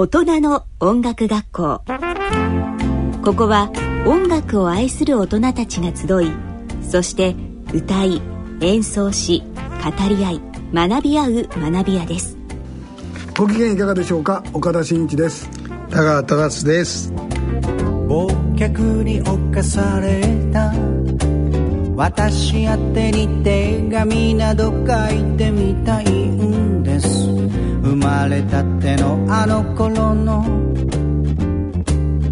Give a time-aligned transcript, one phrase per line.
[0.00, 1.82] 大人の音楽学校。
[3.24, 3.68] ここは
[4.06, 6.30] 音楽を愛する大人たちが集い
[6.88, 7.34] そして
[7.74, 8.22] 歌い
[8.60, 9.42] 演奏し
[9.82, 10.40] 語り合い
[10.72, 12.36] 学び合う学び屋です。
[13.36, 14.44] ご機嫌いかがでしょうか？
[14.52, 15.50] 岡田真一です。
[15.90, 17.12] 田川忠です。
[17.12, 20.22] 忘却に侵され
[20.52, 20.72] た。
[21.96, 26.04] 私宛てに手紙など書いてみたい
[28.08, 30.42] まれたてのあの頃の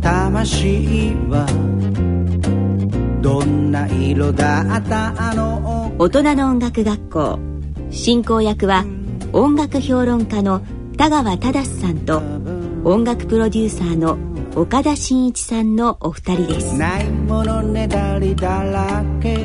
[0.01, 1.47] 魂は
[3.21, 7.39] どんな色だったあの大人の音楽学校。
[7.91, 8.85] 進行役は
[9.33, 10.63] 音楽評論家の
[10.97, 12.23] 田川忠さんと
[12.85, 14.17] 音楽プロデューサーの
[14.59, 16.79] 岡田真一さんのお二人です。
[16.79, 19.36] ないものねだりだらけ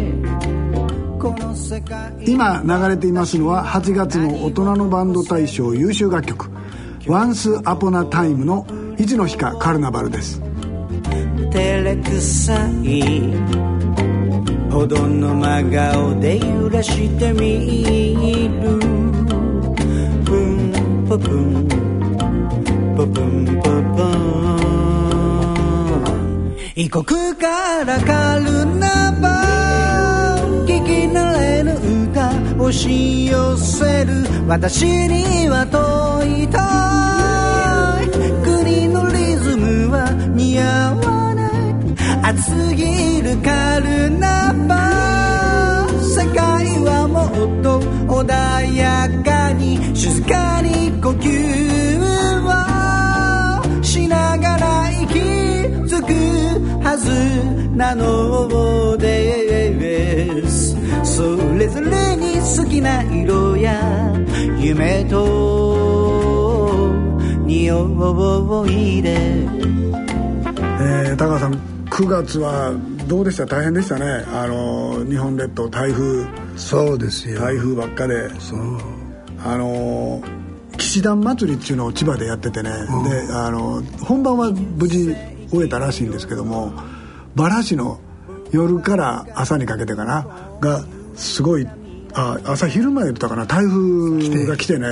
[2.25, 6.49] 今流れていますのは8月の大人のバンド大賞優秀楽曲
[7.07, 8.65] 「Once Upon a Time」の
[8.97, 10.41] 「いつの日かカルナバル」です。
[11.51, 13.34] 照れくさい
[14.71, 18.79] ほどの真顔で揺らしてみる。
[20.23, 21.67] プンポプン
[22.95, 24.21] ポプンポプン。
[26.76, 29.40] 異国からカルナバ聞
[32.71, 34.25] し寄せる。
[34.47, 36.57] 私には問いた
[38.03, 38.09] い。
[38.43, 41.51] 国のリズムは似合わない。
[42.23, 45.87] 熱すぎるカルナバ。
[46.01, 51.99] 世界はもっと穏やかに静かに呼吸
[53.79, 55.19] をしながら息
[55.87, 56.13] づく
[56.83, 57.09] はず
[57.75, 60.75] なのです。
[61.03, 61.80] それぞれ
[62.41, 64.13] 好きな色や
[64.59, 66.91] 夢と
[67.45, 67.85] 匂
[68.67, 71.53] いで、えー、高さん
[71.85, 72.73] 9月は
[73.07, 73.45] どうでした？
[73.45, 74.06] 大変でしたね。
[74.33, 76.25] あの日本列島台風。
[76.57, 77.39] そうですよ。
[77.39, 78.29] 台風ばっかで。
[78.39, 78.59] そう。
[79.43, 80.23] あの
[80.77, 85.16] 騎士団祭りっていうのを千葉でやっててね、うん、であの本番は無事
[85.49, 86.71] 終えたらしいんですけども
[87.35, 87.99] バラシの
[88.51, 90.25] 夜から朝にかけてかな
[90.59, 90.83] が
[91.16, 91.67] すごい
[92.13, 94.77] あ朝昼前言ったかな台風が来て。
[94.77, 94.88] ね。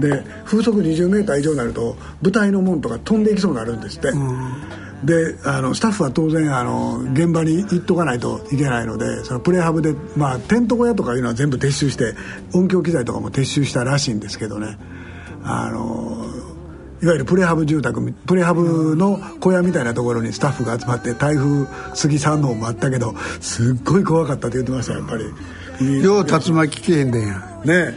[0.00, 5.06] で風速20メーター以上になると舞台の門とか飛んでいきそうになるんですって、うん。
[5.06, 12.14] であのスタッフは当然あの現場に行っとかないといけないのでそのプレハブで、まあ、テント小屋とかいうのは全部撤収して
[12.54, 14.78] 音響機材とかも撤収したらしいんですけどね。
[15.44, 16.26] あの
[17.02, 25.24] いわゆるプレハブ住宅プレハブの小屋みたいなところにスタッフが集まって台風過ぎ3号もあったけどすっごい怖かったって言ってましたやっぱり
[25.80, 27.60] よう竜巻来へんでんや。
[27.64, 27.94] ね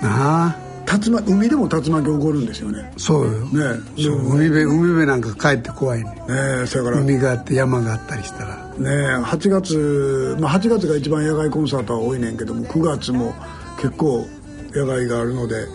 [0.00, 0.04] え。
[0.04, 0.62] なあ。
[0.98, 2.92] 竜巻海でも竜巻起こるんですよね。
[2.96, 3.30] そうよ。
[3.46, 7.00] ねそう海辺海辺なんか帰って怖いねねそれから。
[7.00, 8.56] 海があって山があったりしたら。
[8.78, 8.90] ね
[9.24, 13.34] 8月まあ8月が一番野外コンサートは多いねんけども9月も
[13.76, 14.26] 結構
[14.72, 15.66] 野外があるので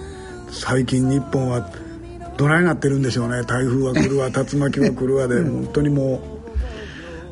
[0.51, 1.69] 最近日本は
[2.37, 3.43] どないなってるんでしょうね。
[3.43, 6.21] 台風は来るわ竜巻は来るわで 本当にも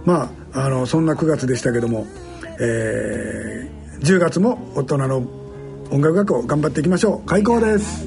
[0.06, 2.08] うまああのそんな9月でしたけども、
[2.60, 5.18] えー、10月も大人の
[5.92, 7.26] 音楽学校頑張っていきましょう。
[7.26, 8.06] 開校です。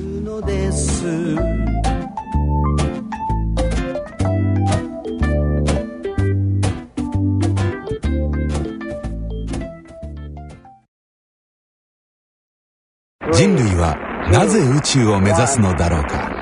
[13.33, 13.97] 人類は
[14.33, 16.33] なぜ宇宙を目指すのだろうか。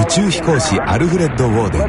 [0.00, 1.82] 宇宙飛行士アルフレッド・ウォーデン。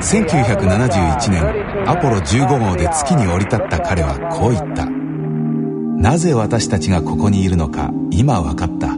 [0.00, 5.01] 1971年アポロ15号で月に降り立った彼はこう言った。
[6.02, 8.96] なぜ私たちがここにいるのか今分かった。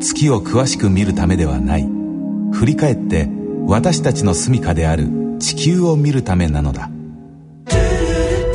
[0.00, 1.86] 月を詳しく見るためではない。
[2.50, 3.28] 振り返って
[3.66, 5.06] 私たちの住処である。
[5.38, 6.88] 地球を見るためなのだ。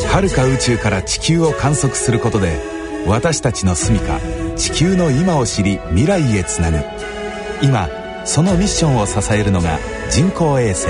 [0.08, 2.60] 遥か宇宙から地球を観測することで
[3.06, 4.06] 私たちの住処
[4.58, 6.80] 地球の今を知り未来へつなぐ。
[7.62, 7.88] 今
[8.26, 9.78] そのミッションを支えるのが
[10.10, 10.88] 人工衛星。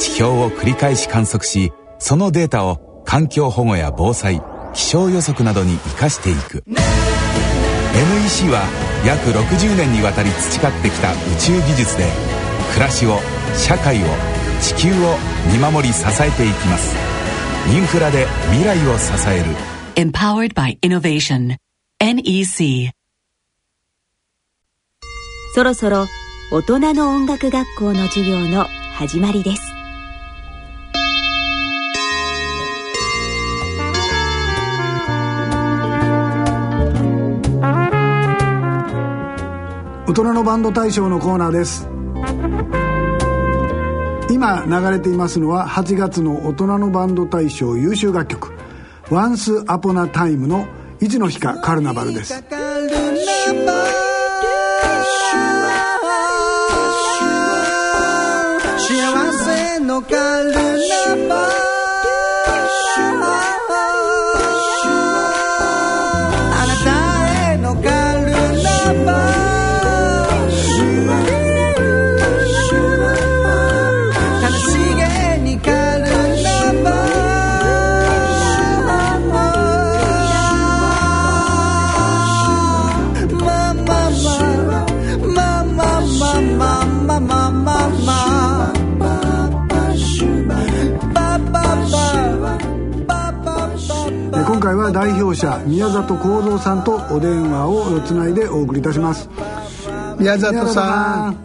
[0.00, 4.42] 地表を繰り返し観測しそのデータを環境保護や防災
[4.74, 6.64] 気象予測などに生かしていく。
[6.66, 8.66] NEC は
[9.06, 12.08] 約60年にわたり培ってきた宇宙技術で
[12.72, 13.18] 暮らしを
[13.56, 14.06] 社会を
[14.60, 15.16] 地球を
[15.52, 16.94] 見守り支えていきます。
[17.72, 19.44] インフラで未来を支える。
[19.94, 21.56] Empowered by Innovation.
[22.00, 22.90] NEC
[25.54, 26.06] そろそろ
[26.50, 29.73] 大人の音楽学校の授業の始まりです
[40.14, 41.88] 大人のバンド大賞のコーナーです。
[44.30, 48.52] 今流れていますのは8月の大人のバンド大賞優秀楽曲
[49.10, 50.68] 「Once Upon a Time」の
[51.02, 52.32] 「いつの日かカルナバル」です。
[52.32, 52.44] 幸
[59.32, 60.63] せのカル
[95.84, 99.28] 宮里幸三さんとお電話をつないでお送りいたします
[100.18, 101.44] 宮里さん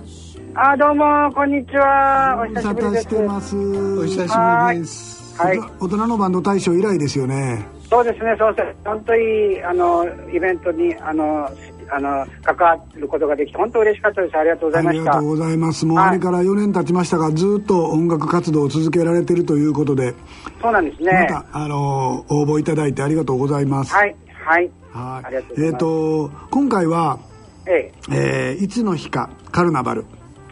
[0.55, 2.41] あ、どうも、こんにちは。
[2.41, 3.07] お久しぶりです。
[3.07, 5.59] 汰してますお久しぶりですはい。
[5.79, 8.67] 大人のバンド大賞以来ですよねそうですね、そうです。
[8.85, 11.49] 本当に、あの、イベントに、あの、
[11.91, 14.37] あの、関わることができて、本当嬉しかったです。
[14.37, 15.29] ありがとうございましたありがとう。
[15.29, 20.13] ございますもうはいあれから4年経ちましたがずっと音楽活動を続けられてるということで
[20.61, 21.27] そうなんですまね。
[21.29, 24.15] たあの応募いただいてありがとうございますはい、
[24.49, 24.71] はい。
[24.91, 25.77] はいえっ、ます。
[25.77, 27.19] と今回は、
[27.67, 30.05] ええ、えーいつの日かカルナバル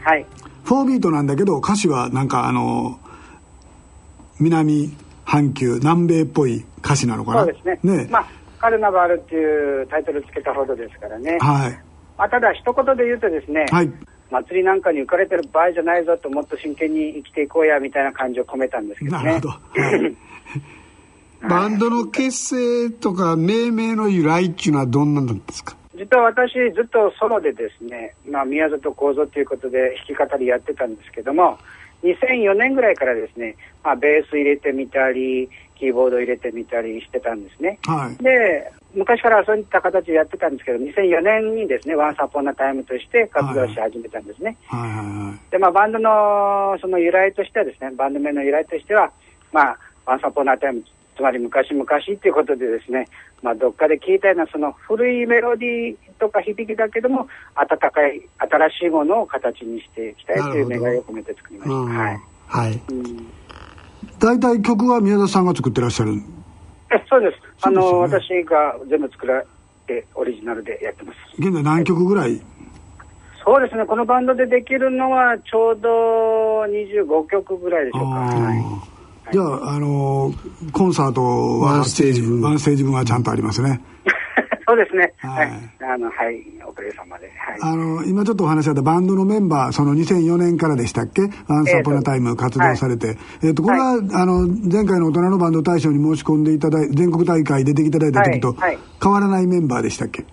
[0.03, 0.25] はい。
[0.65, 2.99] 4ビートなんだけど歌詞はなんかあの
[4.39, 4.95] 南
[5.25, 7.45] 半球南米っぽい歌詞なのかな？
[7.45, 8.07] そうですね。
[8.11, 8.27] まあ、
[8.59, 11.39] カルナバルっていうタイトルつけたほどですからね。
[11.39, 11.79] はい
[12.19, 13.91] まあ、ただ、一言で言うとですね、はい
[14.29, 19.23] 祭りなんかに浮かれてる場合じゃないぞと、もっと真剣に生きていこうや、みたいな感じを込めたんですけどね。
[19.23, 19.57] なるほど、は
[19.95, 20.17] い
[21.41, 25.75] バンドの結成とか命名の由来っていうのはどんなんなんですか？
[25.95, 31.57] 実は私ずっとソロでですね、まあ、宮里幸三ということで弾き語りやってたんですけども
[32.03, 37.79] 2004年ぐらいからですね、まあ、ベース入れてみたりキーボード入れてみたりしてたんですね。
[37.85, 38.23] はい。
[38.23, 45.51] で昔からそういった形でやってたんですけど2004年にですねワンサポーナタイムとして活動し始めたんですね、はいはいはい。
[45.51, 49.11] でまあバンドのその由来としてはですねバンド名の由来としては
[49.51, 50.83] まあワンサポーナタイム
[51.17, 53.07] つまり昔々っていうことでですね、
[53.41, 61.75] まあ、どっかで聞いたようなその古いメロディーとか響きだけども温かい新しいものを形にしていきたいという願いを込めて作りました。
[61.75, 62.19] うんはい。
[62.47, 63.27] はいうん
[64.19, 66.13] 大体曲は宮田さんが作ってらっしゃる？
[66.91, 67.37] えそうです。
[67.61, 69.45] あの、私が全部作られ
[69.85, 71.17] てオリジナルでやってます。
[71.37, 72.41] 現在何曲ぐらい？
[73.45, 73.85] そうですね。
[73.85, 75.89] このバンドでできるのはちょうど
[76.63, 78.09] 25曲ぐらいでしょうか。
[78.09, 78.96] はい
[79.31, 83.81] じゃあ、あのーコンサートはワンステージ分ワンステージ分はちゃんとありますね。
[84.67, 85.13] そうですね。
[85.17, 85.51] ははいい。
[85.83, 86.43] あの、はい。
[86.67, 87.27] おかげさまで。
[87.37, 87.59] はい。
[87.61, 100.25] あの今ちょっとお話しあったバンドのメンバーその2004年からでしたっけ「ワンサポナタイム」活動されて、えっとこれは、あの前回の大人のバンド大賞に申し込んでいただい全国大会出ていただいた時とはいはい変わらないメンバーでしたっけ？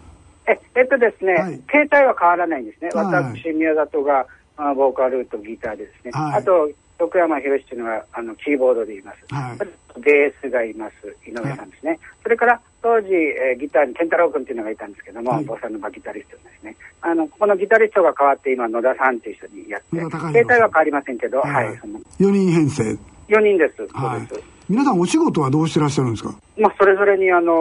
[0.46, 2.90] え、えっとですね、はい形態は変わらないんですね。
[2.92, 4.26] はい私、宮里が、
[4.56, 6.10] あボーカルとギターでですね。
[6.12, 6.68] はいあと、
[6.98, 9.34] 徳山博っていうのが、あの、キーボードでいます。
[9.34, 10.00] はい。
[10.00, 11.98] ベースがいます、井上さんですね。
[12.22, 15.44] それから、当時、えーギターに健太郎君っていうのがいたんですけども、はい。
[15.44, 16.76] ボサノバギタリストですね。
[17.00, 22.82] あの、ここのギタリストが変わって、今、野田さんっていう人にやって、野田隆弘形態は変わりませんけど、はい、その4人編成。
[23.28, 23.76] 4人です。
[23.76, 24.28] そうはい。
[24.68, 26.34] 皆さんお仕事はどうしてらっしゃるんですか？
[26.58, 27.52] まあ、それぞれに、あの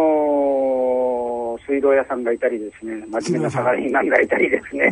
[0.59, 1.33] ー
[1.67, 4.89] 水道屋さんがいたりですね、真面目なサラリーマンがいたりですね、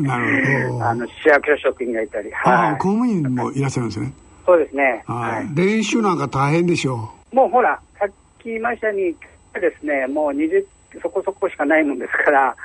[0.79, 2.69] あの、市役所職員がいたり、あはい。
[2.69, 4.13] あ公務員もいらっしゃるんですね
[4.51, 5.03] そうですね。
[5.07, 5.55] はいはい。
[5.55, 7.09] 練習なんか大変でしょ？
[7.31, 9.15] もうほら、さっき言いましたに
[9.53, 10.65] ですね、もう20
[11.01, 12.55] そこそこしかないもんですから、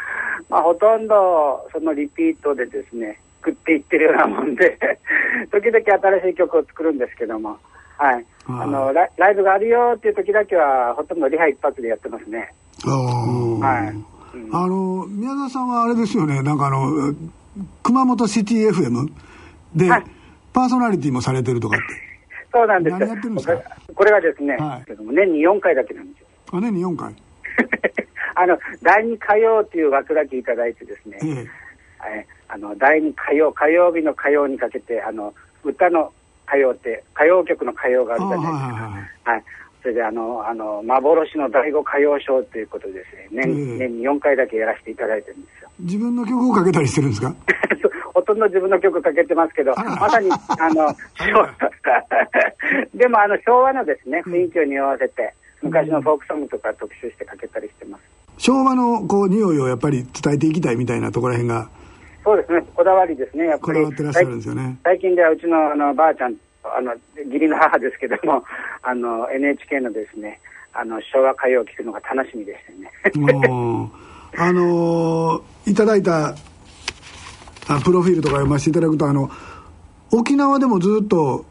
[0.51, 4.77] まあ、ほとんどそのリピートでですね、食っていってるようなもんで、
[5.53, 7.57] 時々新しい曲を作るんですけども、
[7.99, 8.15] はい。
[8.15, 12.53] はいあの、ライブがあるよっていう時だけは、ほとんどリハ一発でやってますね。
[12.85, 13.89] はい。
[13.89, 14.07] うん
[14.53, 17.15] あの宮田さんはあれですよねなんかあの
[17.83, 19.11] 熊本シティ FM
[19.75, 20.05] ではい
[20.57, 21.85] パーソナリティもされてるとかって。
[22.51, 22.97] そうなんです。
[22.99, 23.53] 何やってるんですか？
[23.95, 25.15] これがですね、はい。
[25.15, 26.27] 年に4回だけなんですよ。
[26.53, 27.15] あ年に4回。
[28.35, 31.35] あの、第2火曜という枠だけいただいてですね、ええ。
[31.99, 32.27] はい。
[32.49, 36.11] あの、第2火曜、火曜日の火曜にかけて、あの、歌の
[36.47, 38.59] 火曜って、歌謡曲の火曜があるじゃないですか。
[38.59, 39.45] あはいはい。
[39.83, 43.79] それで、あの、あの、幻の第5歌謡ショーということでですね、年,、ええ。
[43.89, 45.69] 年に4回だけやらせていただいてるんですよ。
[45.81, 47.35] 自分の曲をかけたりしてるんですか？
[48.17, 50.89] ほとんど自分の曲かけてますけど、まさに、あの、
[51.21, 51.53] 昭和
[52.95, 58.03] でも、あの、昭和のですね、雰囲気を匂わせて、昔のフォークソングとか特集してかけたりしてます。
[58.39, 61.69] 昭和のこう匂いをやっぱり伝えていきたいみたいなところらへんが
[62.25, 63.73] そうですね、こだわりですね、やっぱり。
[63.73, 66.41] こだわってらっしゃるんですよね最近ではうちのあのばあちゃんと
[66.77, 68.43] あの義理の母ですけども
[68.83, 70.41] あの NHK のですね
[70.73, 72.91] あの昭和歌謡を聴くのが楽しみでしたね。
[74.39, 76.35] あのーいただいた
[77.69, 79.31] あプロフィールとか読ませていただくとあの
[80.13, 81.45] 沖縄でもずっと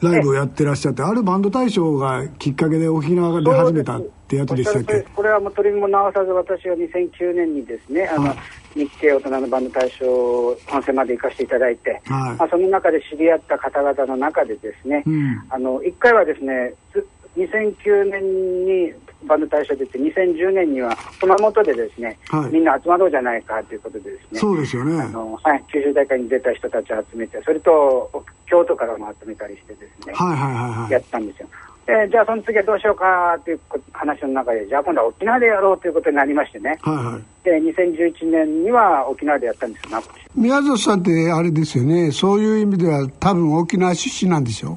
[0.00, 5.00] ライブをやってらっしゃってあるバンド大賞がきっかけで沖縄で始めたってやつでしたっけ？
[5.14, 8.36] これはもう取りも直さず私は2009年にですね、あの、はい。
[8.74, 12.36] 日系大人のバンド大賞本戦まで行かせていただいて、はい。
[12.36, 15.42] まあ、その中で知り合った方々の中でですね、うん。
[15.50, 17.04] あの、1回はですね、つ
[17.36, 18.92] 2009年に
[19.24, 22.52] バンド大賞出て、2010年には熊本でですね、はい。
[22.52, 25.00] みんな集まろうじゃないかということでですね、そうですよね。
[25.00, 30.92] あの、はい、九州大会に出た人たちを集めて、それと京都からも集めたりしてですね、はいはいはいはい。
[30.92, 31.48] やったんですよ。
[31.86, 33.60] でじゃあその次はどうしようかっていう
[33.92, 36.78] 話の中で、じゃあ今度は沖縄でやろうということになりましてね。
[36.82, 37.22] はいはい。
[37.44, 40.02] で、2011年には沖縄でやったんですよ、
[40.36, 42.12] 宮里さんってあれですよね。
[42.12, 44.76] そういう意味では多分沖縄出身なんでしょ？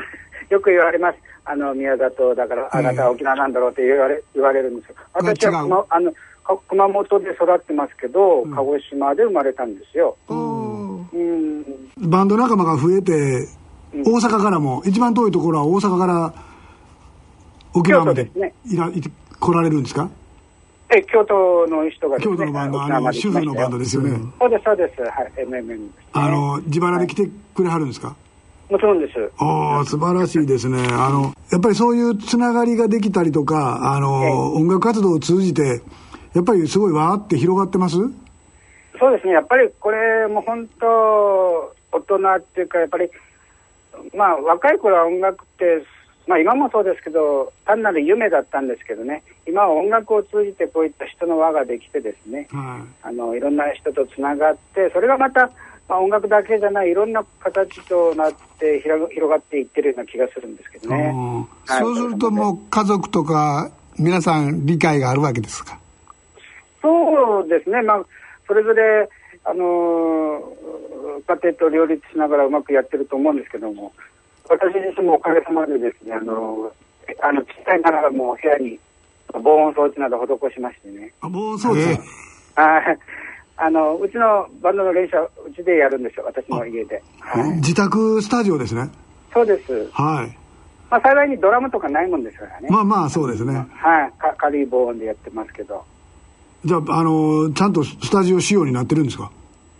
[0.48, 1.18] よく言われます。
[1.46, 4.94] あの、宮里だから、あなたは沖縄なんだろうって言われ、言われるんですよ。
[5.14, 10.16] 私は熊あのか熊本で育ってますけど、鹿児島で生まれたんですよ。
[10.28, 11.06] うん。
[11.98, 13.48] バンド仲間が増えて
[13.92, 16.34] 大阪からも一番遠いところは大阪から
[17.74, 18.30] 沖縄まで
[18.66, 19.10] いらいて
[19.40, 20.10] 来られるんですか？
[20.94, 25.02] え、京都の人がね、京都のバンドあの主婦のバンドですよねそうです、そうです。
[25.02, 25.88] はい、MMM ね。
[26.12, 28.14] あの自腹で来てくれはるんですか？
[28.70, 29.30] もちろんです。
[29.38, 30.78] ああ素晴らしいですね。
[30.90, 34.30] あのやっぱりそういうつながりができたりとかあの、ええ。
[34.30, 35.82] 音楽活動を通じて
[36.34, 37.96] やっぱりすごいわーって広がってます？
[38.98, 43.10] そうですね、やっぱりこれも本当、大人っていうか、やっぱり、
[44.16, 45.84] まあ、若い頃は音楽って、
[46.26, 55.50] まあ、今もそうですけど、単なる夢だったんですけどね、今は音楽を通じてこういった人の輪ができてですね、はあのいろんな人とつながって、それがまた、
[55.88, 61.12] まあ、音楽だけじゃない、いろんな形となって広が広がっていってるような気がするんですけどい、ね。
[61.14, 61.40] うん。
[61.40, 61.78] はい。
[61.78, 65.78] そうするともう家族とか皆さん理解があるわけですか？
[66.82, 68.06] そうですね、まあ、
[68.46, 69.08] それぞれ、
[69.44, 70.42] あのー
[71.28, 73.92] 家庭と両立しながらうまくやってると思うんですけども、
[74.48, 78.78] 私自身もおかげさまでですね、あのーあの小さいながらも部屋に
[79.32, 81.98] 防音装置など施しましてね、あもうそうです
[82.54, 82.98] か、はい
[83.58, 87.02] あのうちのバンドの練習はうちでやるんですよ、私の家で。
[87.20, 88.90] はい、自宅スタジオですね
[89.32, 89.88] そうです。
[89.92, 90.38] はい
[90.90, 92.68] まあ、幸いにドラムとかないもんですからね。
[92.70, 95.84] まあまあそうですねはい、か軽い防音でやってますけど。
[96.64, 99.30] じゃああのちゃんとスタジオ仕様になってるんですか？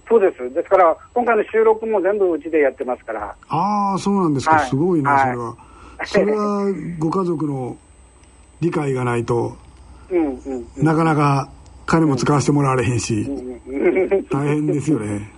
[0.09, 0.55] そうです。
[0.55, 3.35] ですから、今回の収録も全部うちでやってますから。
[3.49, 5.57] ああそうなんですか、はいすごいなはいそれは、
[6.05, 7.77] それはご家族の
[8.61, 9.57] 理解がないと
[10.11, 10.85] うんうんうん。
[10.85, 11.49] なかなか
[11.87, 15.33] 金も使わせてもらわれへんし、うん大変ですよね。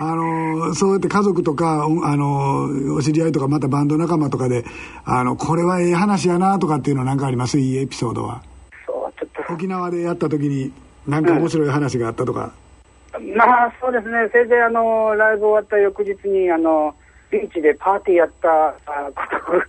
[0.00, 4.64] あのそうやって家族とかおあのお知り合いとかまたバンド仲間とかで
[5.04, 7.58] あのこれはええ話やなとかっていうのは何かあります？
[7.58, 8.42] いいエピソードは
[8.86, 9.52] そう、ちょっと。
[9.52, 10.72] 沖縄でやった時に
[11.06, 12.52] 何か面白い話があったとか、
[13.34, 14.28] まあ、そうですね。
[14.32, 16.94] せいぜい、あの、ライブ終わった翌日に、あの、
[17.30, 18.74] ビーチでパーティーやったあ
[19.14, 19.22] こ
[19.56, 19.62] と、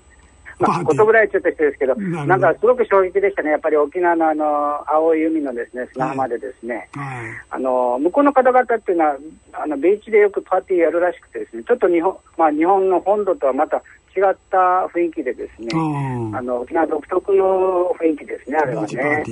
[0.59, 3.51] まあ、パーティーことぐらいちょっと失礼ですけど、なんかすごく衝撃でしたね。
[3.51, 7.25] やっぱり沖縄のあの、青い海のですね、砂浜でですね、はい。
[7.49, 9.17] あの、向こうの方々っていうのは、
[9.53, 13.77] あの、ビーチでよくパーティーやるらしくてですね、ちょっと日本、まあ、日本の本土とはまた
[14.15, 14.57] 違った
[14.93, 19.23] 雰囲気でですね、うんあの、沖縄独特の雰囲気ですね、あれはね。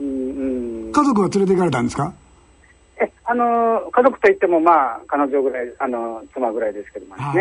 [0.00, 0.92] うん。
[0.92, 2.12] 家族は連れて行かれたんですか？
[3.00, 7.22] え、あの、家族といっても、まあ、彼女ぐらい、あの、妻ぐらいですけどもね。
[7.22, 7.40] は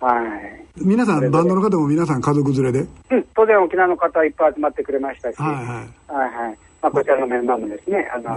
[0.00, 0.04] い。
[0.04, 0.64] はい。
[0.76, 2.80] 皆さんバンドの方も皆さん家族連れで？
[3.10, 5.64] うん、当然沖縄の方いっぱい集まってくれましたし、はいはい。
[5.66, 6.58] はいはい。
[6.80, 8.28] まあ、こちらのメンバーもですね、あの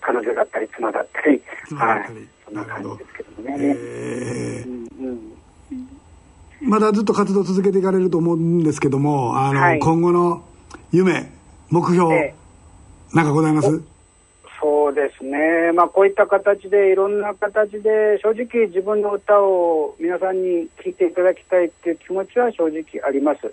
[0.00, 1.42] 彼女だったり、妻だったり、
[1.76, 2.10] はい。
[2.44, 3.56] そんな感じですけどもね。
[3.58, 5.12] えーうんう
[5.74, 6.68] ん。
[6.68, 9.80] まだずっと活動続けていかれると思うんですけどもあの、はい。
[9.80, 10.42] 今後の
[10.92, 11.30] 夢
[11.70, 12.34] 目標、え。
[13.12, 13.82] なんかございます？
[14.94, 23.52] そうですね、まあ、こういった形で、いろんな形で、正直、自分の歌を皆さんに聴いていただきたいっていう気持ちは正直あります。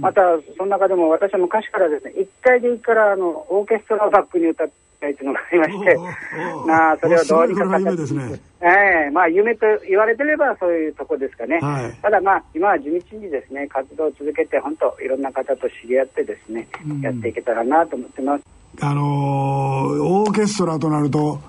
[0.00, 0.22] また、
[0.56, 5.96] その中でも私は昔からですね、1回でいいからあのオーケストラをバックに歌いたいというのがありまして。
[6.66, 11.58] まあ、それをどうにかおそれは夢ですねええまあ、夢と言われてればそういうとこですかね。
[11.60, 12.02] はい。
[12.02, 16.66] ただまあ、今は地道にですね、活動を続けて、本当、いろんな方と知り合ってですね、
[17.02, 18.57] やっていけたらなと思ってます。
[18.80, 21.40] あのーオーケストラとなると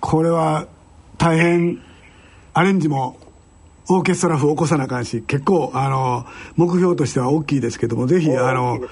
[0.00, 0.66] これは
[1.18, 1.82] 大変
[2.54, 3.18] アレンジも
[3.88, 6.26] オーケストラ風起こさなあかんし結構、あのー
[6.56, 8.86] 目標としては大きいですけどもぜひ、あのね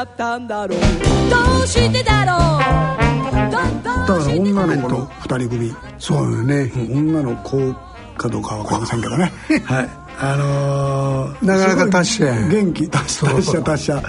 [0.04, 0.80] どうしちゃったんだろう？
[1.30, 2.40] どうしてだろう？
[3.52, 3.60] だ
[4.06, 6.78] から女の子の2人組そうよねう？
[6.80, 7.74] ん女の子
[8.18, 9.32] かどうかは分かりませんけどね
[9.66, 14.04] はいあのーなかなか達者や元気達者達者達者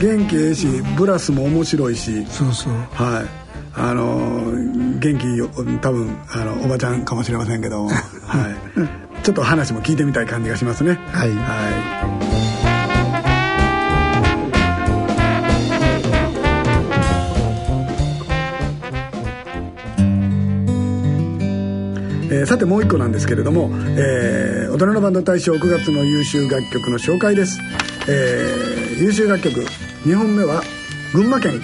[0.00, 2.52] 元気ええしブラスも面白いしそう？
[2.52, 3.26] そうはい
[3.74, 5.48] あのー元気よ
[5.80, 12.49] 多分あのおばちゃんかもしれませんけどはいちょっと話も聞いてみたい感じがしますねはいはい
[22.40, 27.58] えーさてもう一個なんですけれども、えー大人のバンド大賞9月の優秀楽曲の紹介です、
[28.08, 29.60] えー優秀楽曲
[30.04, 30.62] 2本目は
[31.12, 31.60] 群馬県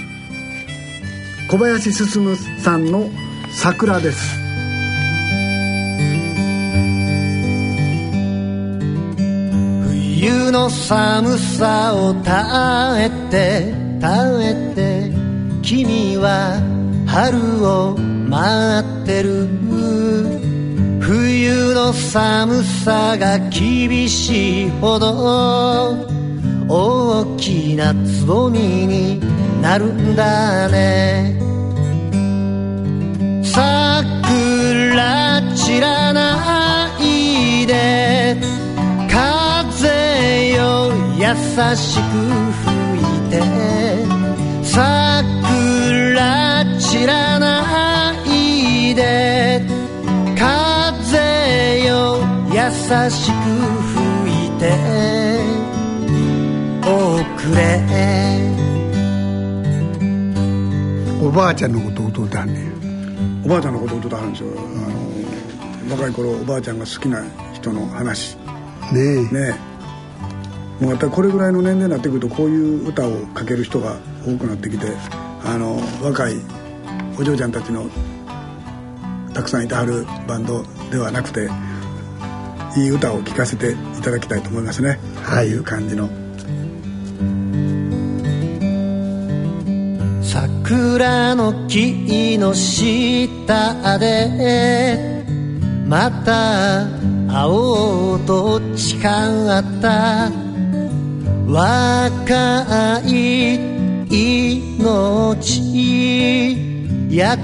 [1.48, 3.08] 小林進さんの
[3.52, 4.18] 「桜」です。
[10.18, 14.10] 冬の寒さを耐えて耐
[14.48, 15.12] えて
[15.62, 16.60] 君は
[17.06, 19.65] 春を待ってる。
[21.46, 25.96] 冬の寒さが厳しいほど
[26.68, 29.20] 大きなつぼみに
[29.62, 31.38] なるんだね。
[33.44, 38.36] 桜散らないで
[39.08, 41.26] 風よ優
[41.76, 42.02] しく
[42.64, 43.40] 吹いて。
[44.64, 47.35] 桜散らない
[52.70, 53.34] しく
[53.94, 54.64] 吹いて
[56.82, 57.60] おくれ。
[61.22, 63.42] おばあちゃんのことを歌うてはんねん。
[63.44, 64.50] おばあちゃんのことを歌ったんですよ。
[64.58, 67.24] あの若い頃おばあちゃんが好きな
[67.54, 68.36] 人の話。
[68.36, 68.40] ね
[68.92, 69.22] え。
[69.22, 69.54] ね
[70.80, 70.82] え。
[70.84, 74.88] もうやっぱりこれぐらいの年齢になってくるとこういう歌をかける人が多くなってきて
[75.44, 76.34] あの若い
[77.18, 77.88] お嬢ちゃんたちの
[79.32, 81.48] たくさんいてはるバンドではなくて
[82.76, 84.98] いい歌を聴かせていただきたいと思いますね。
[85.26, 86.10] ああいう感じの。
[90.22, 95.24] 桜の木の下で
[95.86, 96.86] また
[97.28, 99.02] 会おうと誓っ
[99.80, 100.30] た
[101.46, 103.58] 若い
[104.10, 105.56] 命
[107.10, 107.36] 約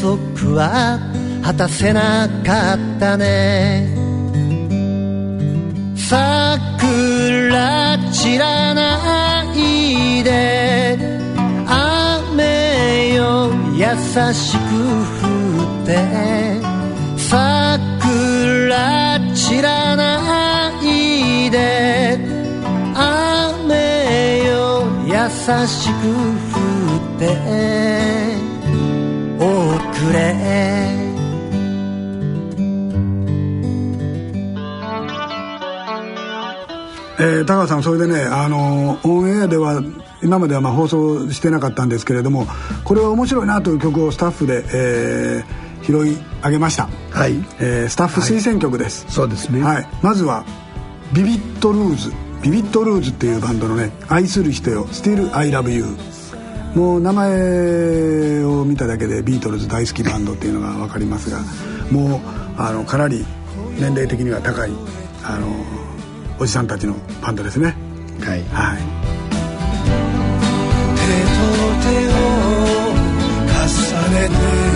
[0.00, 1.00] 束は
[1.42, 3.95] 果たせなかったね
[6.08, 10.96] 桜散らないで
[11.66, 13.84] 雨よ優
[14.32, 14.60] しく
[15.20, 15.26] 降
[15.82, 16.60] って
[17.16, 22.20] 桜散らないで
[22.94, 25.12] 雨よ優
[25.66, 25.92] しく
[26.54, 26.62] 降
[27.16, 27.26] って
[29.40, 29.42] お
[29.92, 31.05] くれ。
[37.18, 39.82] えー、高橋さんそれでねあのオンエアでは
[40.22, 42.46] 今まではまあ放送してなかったんですけれども
[42.84, 47.32] これは面白いなという曲をスタッフで、えー、拾い上げました、はい。
[47.60, 50.44] えー、スタッフ推薦曲です、はい、そうですね、はい、まずは
[51.12, 52.12] ビビットルーズ。
[52.42, 54.86] ビビットルーズっていうバンドのね「愛する人よ。
[54.92, 55.84] Still I Love You」
[56.76, 61.40] もう名前を見ただけでビートルズ大好きバンドっていうのが分かりますが
[61.90, 62.20] もう
[62.58, 63.24] あのかなり
[63.80, 64.70] 年齢的には高い
[65.24, 65.48] あの
[66.38, 67.74] おじさんたちのバンドですね。
[68.20, 68.78] はい、はい、
[70.96, 71.46] 手と
[71.82, 72.16] 手を
[73.48, 74.66] 重ねて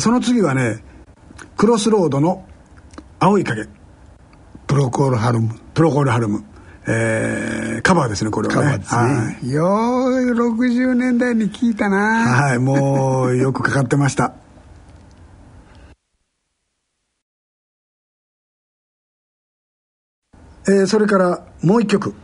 [0.00, 0.82] その次はね
[1.56, 2.46] クロスロードの
[3.18, 3.68] 青い影。
[4.66, 5.54] プロコールハルム。
[5.74, 6.44] プロコールハルム。
[6.88, 8.60] えー、カバーですねこれはね。
[8.60, 9.66] カバーですね、はい、よ
[10.06, 11.98] う60年代に聞いたな。
[12.26, 14.32] はいもうよくかかってました。
[20.66, 22.14] えー、それからもう一曲。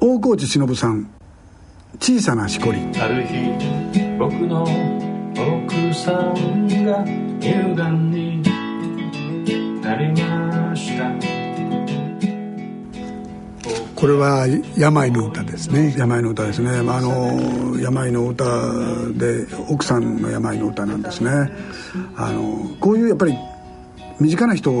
[0.00, 1.10] 大河内忍さん
[2.00, 5.09] 「小さなしこり」ある日僕の
[5.72, 7.04] 奥さんが
[7.40, 8.42] 乳がんに
[9.80, 11.10] なりました。
[13.94, 15.94] これは病の歌ですね。
[15.96, 18.44] 病の歌ですね、まあ、あの病の歌
[19.12, 21.30] で奥さんの病の歌なんですね。
[22.16, 23.38] あのこういうやっぱり
[24.18, 24.72] 身近な人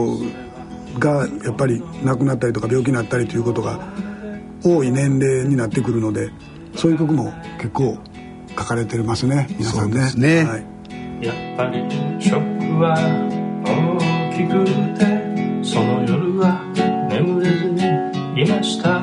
[0.98, 3.78] がやっぱり亡くなったりとか病気になったりということが
[4.64, 6.30] 多い年齢になってくるので
[6.74, 7.96] そういう曲も結構
[8.58, 10.12] 書かれてますね皆さんね。
[10.16, 10.69] ね、はい、
[11.20, 11.84] やっぱり
[12.18, 12.96] ショックは
[13.62, 13.68] 大
[14.32, 14.64] きく
[14.98, 15.04] て
[15.62, 16.62] その夜は
[17.10, 19.02] 眠れずにいました。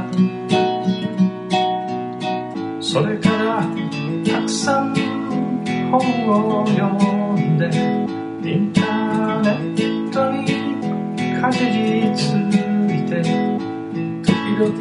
[2.81, 3.67] それから
[4.25, 4.95] たくさん
[5.91, 5.99] 本
[6.29, 6.87] を読
[7.39, 7.65] んで
[8.49, 9.51] インターネ
[9.83, 10.47] ットに
[11.39, 13.21] かじりついて
[14.23, 14.71] 時々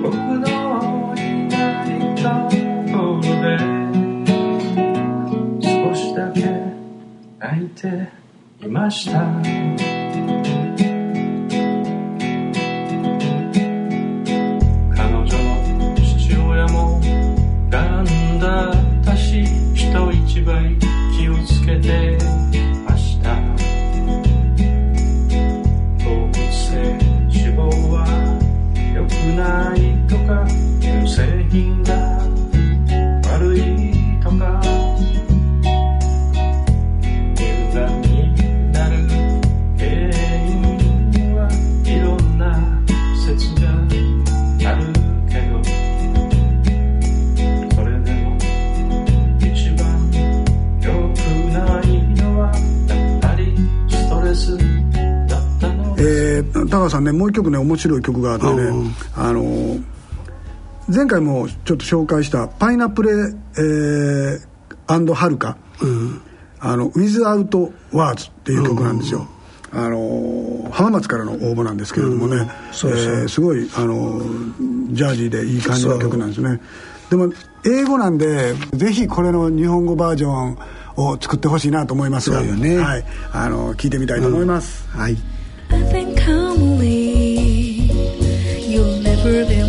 [0.00, 2.53] 僕のいないと
[7.44, 8.08] 泣いて
[8.62, 10.63] いました。
[57.04, 59.78] ねもう一曲ね面白い曲があってね、あの
[60.88, 64.40] 前回もちょっと紹介した「パイナップル、えー、
[64.86, 65.56] アンドはるか」
[66.60, 69.26] あの「Without Words」っていう曲なんですよ、
[69.72, 74.22] あの浜松からの応募なんですけれどもね、えすごいあの
[74.90, 76.60] ジャージーでいい感じの曲なんですね。
[77.10, 77.32] でも
[77.64, 80.58] 英語なんでぜひこれの日本語バージョン
[80.96, 85.16] を作ってほしいなと思いますが、ね、はい、あの聞いてみたいと思います、うん、はい
[89.26, 89.63] over.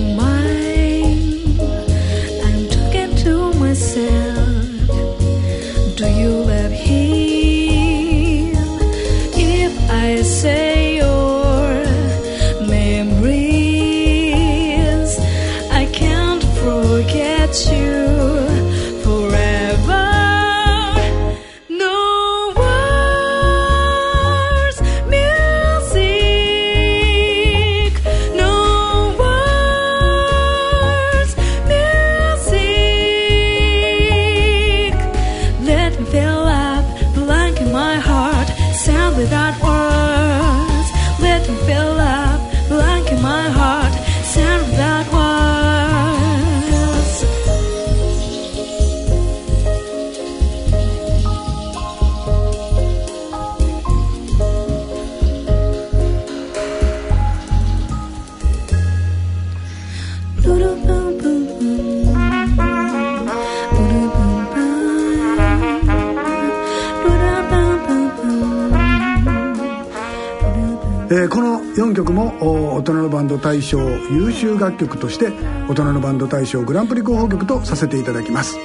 [73.56, 73.80] 大賞
[74.12, 75.32] 優秀楽曲として
[75.70, 78.58] 大人のバンド大賞グランプリ候補曲とさせていただきます。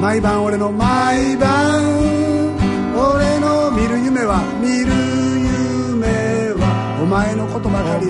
[0.00, 1.69] 毎晩俺の毎晩。
[7.60, 8.06] ことばかり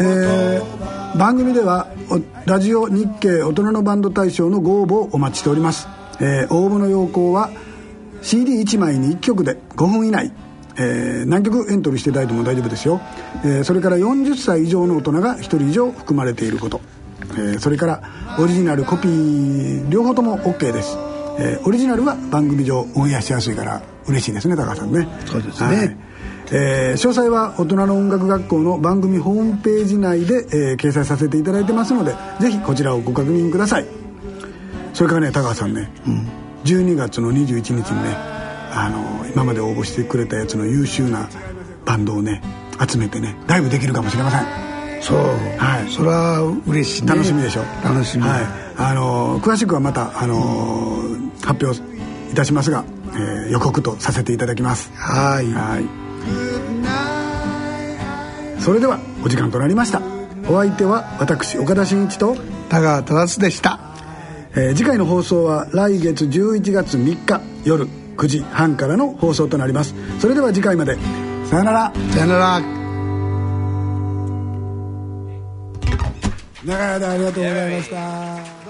[0.00, 5.86] えー番組ではおラジオ日経大人のバンド大賞のご応募をお待ちしております、
[6.20, 7.50] えー応募の要項は
[8.22, 10.32] CD1 枚に1曲で5分以内、
[10.76, 13.00] えー何曲エントリーしていただいても大丈夫ですよ、
[13.44, 16.80] えーそれから40歳以上の大人が1人以上含まれていること、
[17.32, 18.02] えーそれから
[18.40, 20.96] オリジナルコピー両方とも OK です、
[21.38, 25.06] えーオリジナルは番組上オンエアしやすいから嬉しいですね高橋さんね。
[25.26, 25.76] そうですね。
[25.76, 25.96] はい
[26.52, 33.86] えー詳細は大人の音楽学校の番組ホームページ内で、えー掲載させていただいてますのでぜひこちらをご確認ください。
[34.92, 35.90] それからね高橋さんね、
[36.64, 38.14] 12月の21日にね
[38.72, 41.28] あの今まで応募してくれたやつの優秀な
[41.84, 42.42] バンドをね
[42.88, 44.40] 集めてねライブできるかもしれません。
[45.02, 45.18] そう、
[45.58, 45.90] はい。
[45.90, 47.08] それは嬉しいね。
[47.08, 47.62] 楽しみでしょ？
[47.82, 48.46] 楽しみ、はい。
[48.76, 51.02] あの詳しくはまたあの
[51.44, 51.80] 発表
[52.32, 54.90] いたしますが、えー予告とさせていただきます。
[54.94, 55.52] はい。
[55.52, 56.03] はい
[58.64, 60.00] それではお時間となりました。
[60.48, 62.34] お相手は私岡田真一と、
[62.70, 63.78] 田川忠でした。
[64.56, 69.94] えー次回の放送は来月11月3日夜9時半からの放送となります。
[70.18, 70.96] それでは次回まで。
[71.44, 71.92] さよなら。
[72.12, 72.60] さよなら。
[76.64, 78.63] 長い間ありがとうございました